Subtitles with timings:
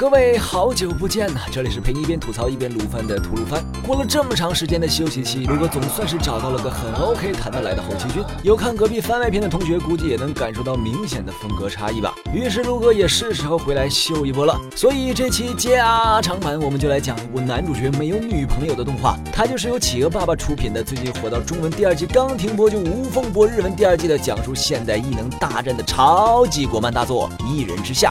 [0.00, 1.40] 各位好久不见呐！
[1.52, 3.62] 这里是陪你一边吐槽一边撸番的吐鲁番。
[3.86, 8.24] 过了这么长时间的休息期，卢哥总算是找到了个很 OK 谈得来的后期君。
[8.42, 12.14] 有看隔壁番外篇的同学，估计也能感受到明显的风格差异吧。
[12.32, 14.58] 于是卢哥也是时候回来秀一波了。
[14.74, 19.18] 所以这期加长版，我们就来讲一部男主角没有女朋友的动画。
[19.30, 28.10] 它就是由企鹅爸爸出品的，最近火到中文第二季刚停播就无缝播日文第二季的，讲述现代异能大战的超级国漫大作《一人之下》。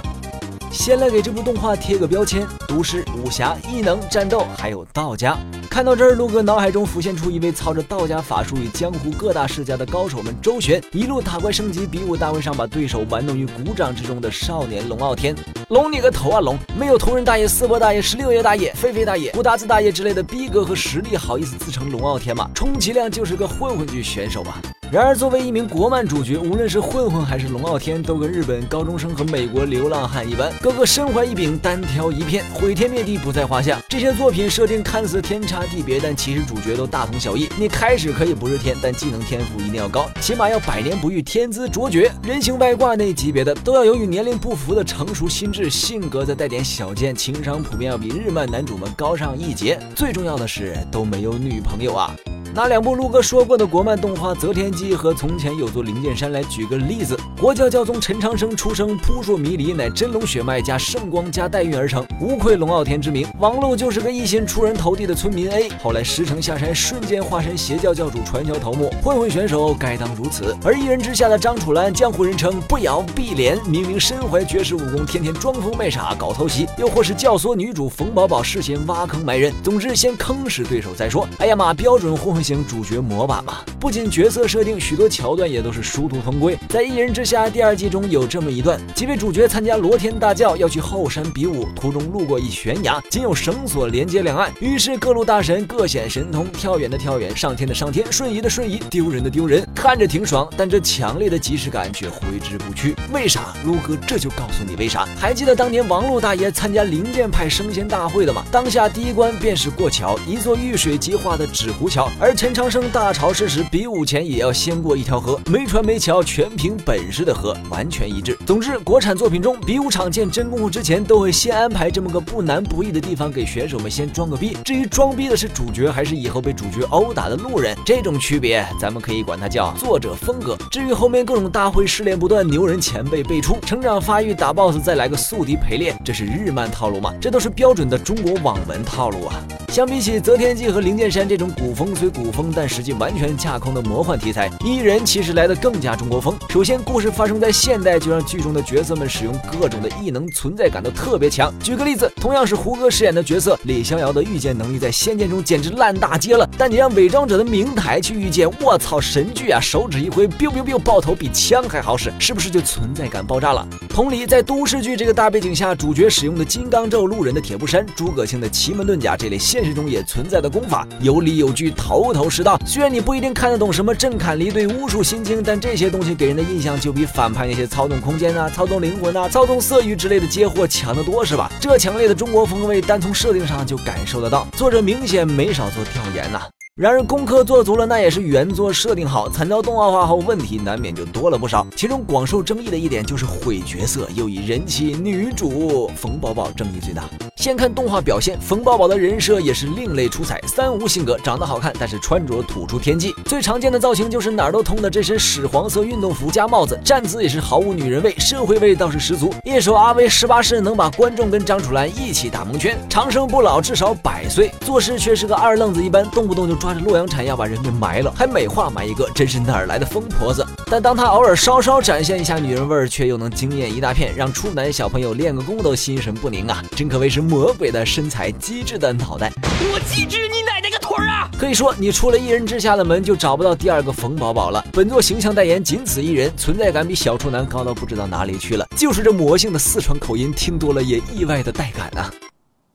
[0.80, 5.38] 先来给这部动画贴个标签：毒师、武侠、异能、战斗，还有道家。
[5.70, 15.36] 看到这儿，陆哥脑海中浮现出一位操着道家法术与江湖各大世家的高手们周旋，一路打怪升级，比武大会上把对手玩弄于股掌之中的少年龙傲天。
[15.68, 16.58] 龙你个头啊龙！
[16.80, 22.50] 没有同仁大爷、四伯大爷、十六爷大爷、飞飞大爷、胡达子大爷之类的逼格和实力，好意思自称龙傲天吗？
[22.56, 24.62] 充其量就是个混混剧选手吧。
[24.92, 33.80] 然而，作为一名国漫主角，无论是混混还是龙傲天，都跟日本高中生和美国流浪汉一般，个个身怀一柄，单挑一片，毁天灭地不在话下。
[33.88, 37.48] 这些作品设定看似天差地别，但其实主角都大同小异。
[37.56, 49.78] 你开始可以不是天，但技能天赋一定要高，起码要百年不遇，天资卓绝，人形外挂那级别的，都要有与年龄不符的成熟心智，性格再带点小贱，情商普遍要比日漫男主们高上一截。
[49.96, 52.16] 最重要的是，都没有女朋友啊。
[52.56, 63.28] 拿两部陆哥说过的国漫动画《择天记》和《从前有座灵剑山》来举个例子，国教教宗陈长生出生扑朔迷离，乃真龙血脉加圣光加代孕而成，无愧龙傲天之名。
[63.40, 70.58] 王璐就是个一心出人头地的村民 A，后来石城下山，瞬间化身邪教教主，传销头目，混混选手该当如此。
[70.64, 81.28] 而一人之下的张楚岚，江湖人称不咬必连，明明身怀绝世武功，天天装疯卖傻搞偷袭，又或是教唆女主冯宝宝事先挖坑埋人，总之先坑死对手再说。
[81.38, 82.39] 哎呀妈，标准混混。
[82.42, 86.58] 型主角模板嘛，不仅角色设定，许多桥段也都是殊途同归。
[86.70, 102.96] 在《一人之下》第二季中有这么一段，几位主角参加罗天大教，要去后山比武，途中路过一悬崖，仅有绳索连接两岸，于是各路大神各显神通，跳远的跳远，上天的上天，瞬移的瞬移，丢人的丢人，看着挺爽，但这强烈的即视感却挥之不去。
[103.14, 103.54] 为啥？
[103.66, 105.06] 撸哥这就告诉你为啥。
[105.18, 108.44] 还记得当年王璐大爷参加灵剑派升仙大会的吗？
[108.52, 112.29] 当下第一关便是过桥，一座遇水即化的纸糊桥，而。
[112.30, 118.38] 而陈长生大潮湿时，比武前也要先过一条河，没船没桥，全凭本事的河，完全一致。
[118.46, 124.56] 总之，国产作品中比武场见真功夫之前，都会先安排这么个不难不易的地方，给选手们先装个逼。
[124.64, 130.56] 至于装逼的是主角，还是以后被主角殴打的路人，这种区别，咱们可以管它叫作者风格。
[130.70, 137.12] 至于后面各种大会试炼不断，牛人前辈辈出，成长发育打 BOSS，再来个宿敌陪练，这是日漫套路吗？
[137.20, 139.34] 这都是标准的中国网文套路啊！
[139.70, 142.19] 相比起择天记和灵剑山这种古风虽古。
[142.22, 146.36] 古风但实际完全架空的魔幻题材，伊人其实来的更加中国风。
[146.50, 151.54] 首先，故事发生在现代，就让剧中的角色们使用各种的异能，存在感都特别强。
[151.64, 159.60] 举个例子，同样是胡歌饰演的角色李逍遥的御剑能力在《仙剑》中简直烂大街了，但你让伪装者的明台去御剑，我操，神剧啊！
[159.62, 163.66] 手指一挥，biu biu biu，爆头比枪还好使，是不是就存在感爆炸了？
[163.88, 172.09] 同理，在都市剧这个大背景下，主角使用的金刚咒、路人的铁布衫、诸葛青的奇门遁甲这类现实中也存在的功法，有理有据，头。
[172.14, 181.52] 头头是道，虽然你不一定看得懂什么震坎离对、巫术心经，但这些东西给人的印象就比反派那些操纵空间啊、操纵灵魂啊、操纵色欲之类的接货强得多，是吧？
[181.62, 186.42] 这强烈的中国风味，单从设定上就感受得到，作者明显没少做调研呐。
[186.80, 191.68] 然而功课做足了，那也是原作设定好，惨遭动画化后，问题难免就多了不少。
[191.76, 197.04] 其中广受争议的一点就是毁角色，又以人气女主冯宝宝争议最大。
[197.36, 203.14] 先看动画表现，冯宝宝的人设也是另类出彩，三无性格，长得好看，但是穿着土出天际。
[203.26, 209.34] 最常见的造型就是哪儿都通的这身屎黄色运动服加帽子，站姿也是毫无女人味，社会味倒是十足。
[209.44, 220.46] 一手阿威十八式能把观众跟张楚岚一起打蒙圈，长生不老至少百岁，做事却是个二愣子一般，动不动就抓着洛阳铲要把人给埋了，还美化埋一个，真是哪儿来的疯婆子？
[220.68, 226.64] 但当他偶尔稍稍展现一下女人味儿，却又能惊艳一大片，让处男小朋友练个功都心神不宁啊！
[226.76, 227.22] 真可谓是。
[227.22, 229.32] 魔鬼的身材，机智的脑袋，
[229.74, 231.30] 我机智你奶奶个腿啊！
[231.40, 234.64] 可以说，你出了一人之下的门，就找不到第二个冯宝宝了。
[234.72, 238.66] 本作形象代言仅此一人，存在感比小处男高到不知道哪里去了。
[238.78, 242.14] 就是这魔性的四川口音，听多了也意外的带感啊！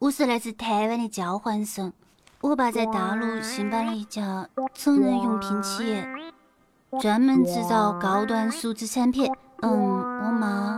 [0.00, 1.92] 我是来自台湾的交换生，
[2.44, 6.06] 我爸在大陆新办了一家成人用品企业，
[7.00, 9.32] 专门制造高端数字产品。
[9.62, 10.73] 嗯，我妈。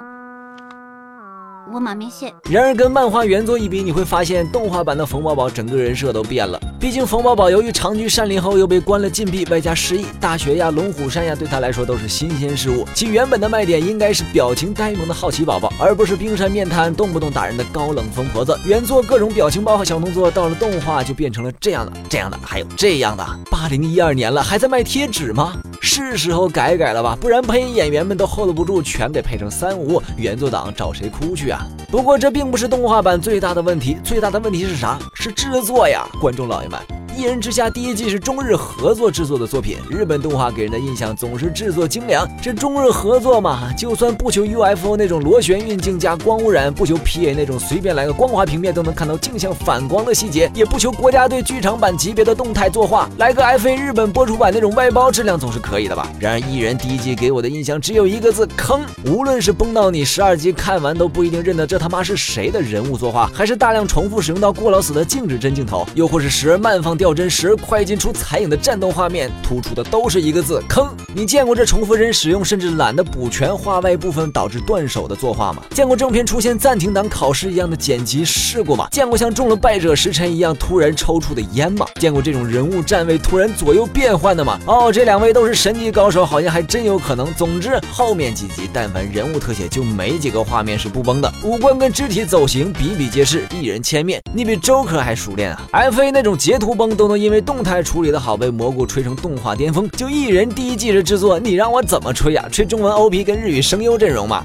[1.73, 2.33] 我马面线。
[2.49, 6.61] 然而跟漫画原作一比，你会发现动画版的冯宝宝整个人设都变了。
[6.79, 12.87] 毕竟冯宝宝由于长居山林后又被关了禁闭，外加失忆，大学呀、龙虎山呀对他来说都是新鲜事物。
[12.95, 18.57] 其原本的卖点应该是表情呆萌的好奇宝宝，而不是冰山面瘫、动不动打人的高冷疯婆子。
[18.65, 23.27] 原作各种表情包和小动作，到了动画就变成了这样的、这样的，还有这样的。
[23.51, 25.57] 八零一二年了，还在卖贴纸吗？
[25.81, 30.03] 是时候改改了吧，不然配音演员们都 hold 不住，全得配成三无。
[30.17, 31.67] 原作党找谁哭去啊？
[31.91, 34.99] 不过这并不是动画版最大的问题，最大的问题是啥？
[35.15, 36.79] 是制作呀，观众老爷们。
[37.17, 42.29] 《一人之下》第一季是中日合作制作的作品，日本动画给人的印象总是制作精良。
[42.43, 56.13] 这中日合作嘛，就算不求 UFO 那种螺旋运镜加光污染，不求 PA 那种随便来个光滑平面都能看到镜像反光的细节，也不求国家队剧场版级别的动态作画，来个 FA 日本播出版那种外包质量总是可以的吧？
[56.21, 58.83] 然而《一人》第一季给我的印象只有一个字：坑。
[59.07, 67.06] 无论是崩到你十二集看完都不一定认得这他妈是谁的人物作画，还是大量重复使用到过劳死的静止帧镜头，又或是时而慢放掉。
[67.07, 70.89] 掉帧时快进出残影的战斗画面，突出的都是一个字：坑。
[71.15, 75.63] 你见过这重复帧使用，甚至懒得补全画外部分导致断手的作画吗？
[75.71, 78.89] 见过正片出现暂停档考试一样的剪辑试过吗？
[78.91, 81.87] 见过像中了败者时辰一样突然抽出的烟吗？
[82.01, 84.59] 见过这种人物站位突然左右变换的吗？
[84.67, 87.33] 哦，这两位都是神级高手，好像还真有可能。
[87.35, 96.96] 总之，后面几集但凡人物特写，就没几个画面是不崩的，五官跟肢体走形比比皆是，一人千面，你比周可还熟练啊！FA 那种截图崩。
[96.97, 102.49] 都能因为动态处理的好被蘑菇吹成动画巅峰，就一人第一季的制作，你让我怎么吹呀？
[102.51, 104.43] 吹中文 OP 跟日语声优阵容嘛？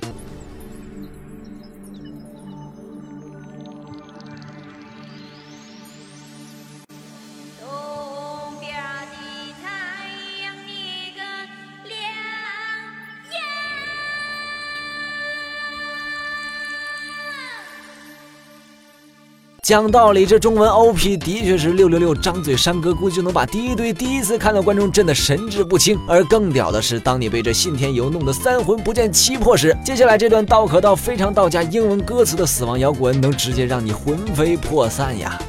[19.63, 25.99] 讲道理，这中文 OP 的确是六六六，张嘴山歌估计就能把第一堆第一次看到观众震得神志不清。
[26.07, 35.39] 而更屌的是，当你被这信天游弄得三魂不见七魄时，接下来这段道可道非常道家英文歌词的死亡摇滚，能直接让你魂飞魄散呀！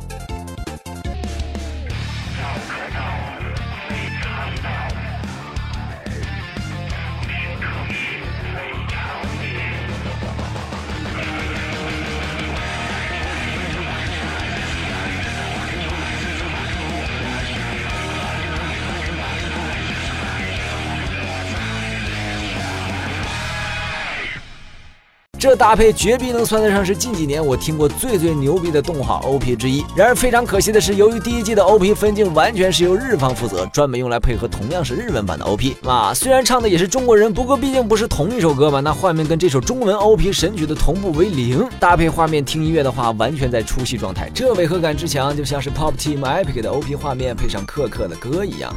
[25.43, 29.85] 这搭配绝逼能算得上是近几年我听过最最牛逼的动画 OP 之一。
[29.97, 35.77] 然而非常可惜的是，由于第一季的 OP 分镜完全是由日方负责，专门用来配合同样是日文版的 OP。
[35.83, 41.69] 啊，虽然唱的也是中国人，不过毕竟不是同一首歌嘛，那画面跟这首中文 OP 神曲的同步为零。
[41.81, 48.73] 搭配画面听音乐的话，完全在出戏状态，这违和感之强，就像是 Pop Team Epic 的 OP 画面配上克克的歌一样。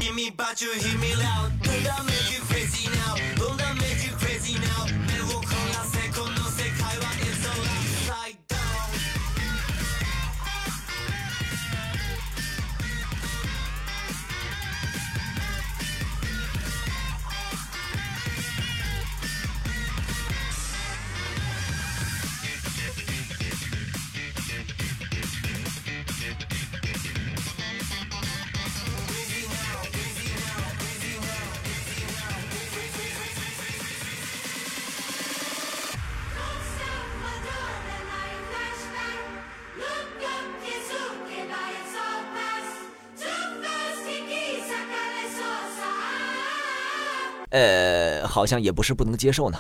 [47.56, 49.58] 呃，好像也不是不能接受呢。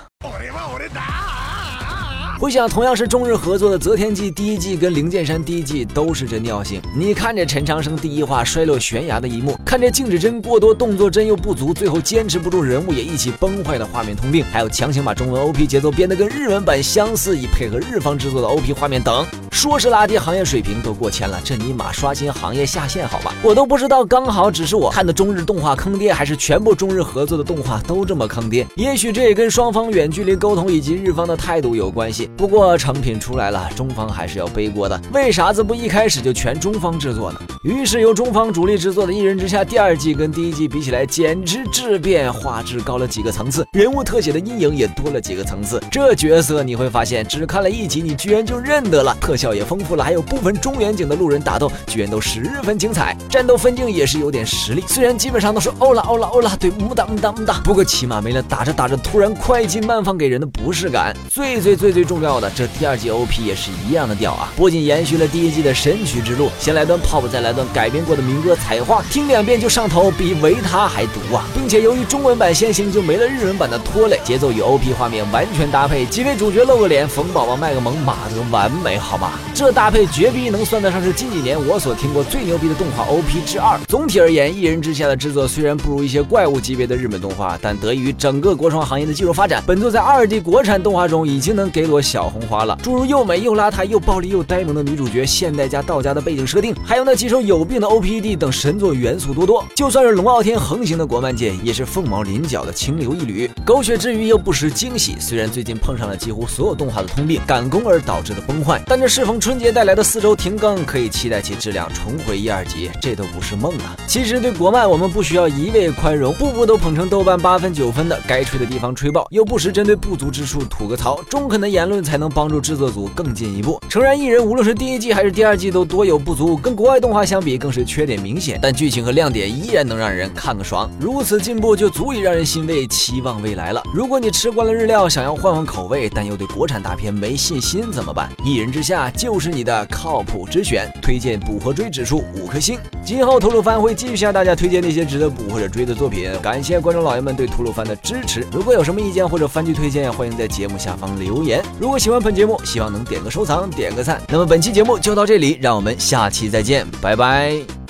[2.45, 6.79] 回想同样是中日合作的《择天记》第一季跟《灵剑山》第一季都是这尿性。
[6.95, 23.33] 你看这陈长生第一话摔落悬崖的一幕，看这静止帧过多，动作帧又不足，最后坚持不住，人物也一起崩坏的画面通病，还有强行把中文 OP 节奏编得跟日文版相似，以配合日方制作的 OP 画面等，说是拉低行业水平都过千了，这尼玛刷新行业下限好吧？
[23.41, 28.67] 我都不知道，刚好只是我看的中日动画坑爹，还是全部中日合作的动画都这么坑爹？
[28.75, 32.29] 也许这也跟双方远距离沟通以及日方的态度有关系。
[32.37, 35.01] 不过成品出来了，中方还是要背锅的。
[35.13, 37.39] 为啥子不一开始就全中方制作呢？
[37.63, 45.81] 于是由中方主力制作的《一人之下》第二季跟第一季比起来，简直质变，画质高了几个层次，人物特写的阴影也多了几个层次。
[45.89, 49.15] 这角色你会发现，只看了一集，你居然就认得了。
[49.19, 49.45] 特效。
[49.55, 61.15] 也丰富了，还有部分中远景的路人打斗居然都十分精彩，战斗分镜也是有点实力，虽然基本上都是 欧了欧了欧了，对，木哒木哒木哒，不过起码没了打着打着突然快进慢放给人的不适感。
[61.29, 71.45] 最最最最重重要的，这第二季 OP 也是一样的屌啊，不仅延续了第一季的神曲之路，先来段 pop，再来段改编过的民歌《彩画》，听两遍就上头，比维他还毒啊！
[71.53, 79.33] 并且由于中文版先行，就没了日文版的拖累，节奏与 OP 画面完全搭配，几位主角露个脸，冯宝宝卖个萌，马德完美好吗？
[79.53, 83.79] 这搭配绝逼能算得上是近几年我所听过最牛逼的动画 OP 之二。
[83.87, 92.77] 总体而言，一人之下的制作虽然不如一些怪物级别的日本动画，但得益于整个国创行业的技术发展，本作在二 D 国产动画中已经能给我小红花了。
[92.83, 99.65] 诸如又美又邋遢又暴力又呆萌的女主角，现代加道家的背景设定，还有那几首有病的 OPD 等神作元素多多。
[99.75, 103.49] 就算是龙傲天横行的国漫界，也是凤毛麟角的清流一缕。
[103.65, 105.15] 狗血之余又不失惊喜。
[105.19, 113.97] 虽然最近碰上了几乎所有动画的通病，赶工而导致的崩坏，但这适逢春节带来的四周停更，可以期待其质量重回一二级，这都不是梦啊！
[114.07, 123.81] 其实对国漫，我们不需要一味宽容，步步都捧成豆瓣八分九分的，该吹的地方吹爆，又不时针对不足之处吐个槽，中肯的言论才能帮助制作组更进一步。
[123.89, 130.89] 诚然，艺人无论是第一季还是第二季都多有不足，跟国外动画相比更是缺点明显，但剧情和亮点依然能让人看个爽。
[130.99, 133.81] 如此进步就足以让人欣慰，期望未来了。
[133.93, 138.29] 如果你吃惯了日料，想要换换口味，但又对国产大片没信心怎么办？
[138.43, 142.77] 一人之下就是你的靠谱之选，推荐补和追指数五颗星。
[143.05, 146.27] 今后吐鲁番会继续向大家推荐那些值得补或者追的作品。
[146.41, 148.43] 感谢观众老爷们对吐鲁番的支持。
[148.51, 151.63] 如果有什么意见或者番剧推荐，欢迎在节目下方留言。
[151.79, 154.19] 如果喜欢本节目，希望能点个收藏，点个赞。
[154.27, 157.84] 那么本期节目就到这里，让我们下期再见，拜拜。